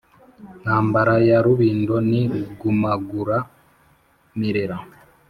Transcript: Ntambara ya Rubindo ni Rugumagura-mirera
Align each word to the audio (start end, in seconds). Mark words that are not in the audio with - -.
Ntambara 0.61 1.13
ya 1.29 1.39
Rubindo 1.45 1.95
ni 2.09 2.21
Rugumagura-mirera 2.31 4.77